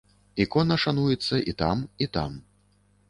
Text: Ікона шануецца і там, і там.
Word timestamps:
Ікона 0.45 0.77
шануецца 0.83 1.43
і 1.53 1.55
там, 1.63 1.77
і 2.07 2.09
там. 2.17 2.31